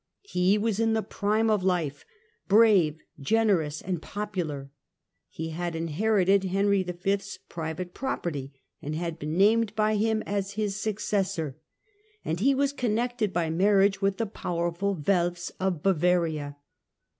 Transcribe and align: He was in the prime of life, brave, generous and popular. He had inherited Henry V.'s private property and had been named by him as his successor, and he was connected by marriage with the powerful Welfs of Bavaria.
He 0.23 0.57
was 0.57 0.79
in 0.79 0.93
the 0.93 1.03
prime 1.03 1.47
of 1.51 1.63
life, 1.63 2.05
brave, 2.47 2.97
generous 3.19 3.83
and 3.83 4.01
popular. 4.01 4.71
He 5.29 5.49
had 5.49 5.75
inherited 5.75 6.45
Henry 6.45 6.81
V.'s 6.81 7.37
private 7.47 7.93
property 7.93 8.51
and 8.81 8.95
had 8.95 9.19
been 9.19 9.37
named 9.37 9.75
by 9.75 9.97
him 9.97 10.23
as 10.25 10.53
his 10.53 10.75
successor, 10.75 11.55
and 12.25 12.39
he 12.39 12.55
was 12.55 12.73
connected 12.73 13.31
by 13.31 13.51
marriage 13.51 14.01
with 14.01 14.17
the 14.17 14.25
powerful 14.25 14.95
Welfs 14.95 15.51
of 15.59 15.83
Bavaria. 15.83 16.57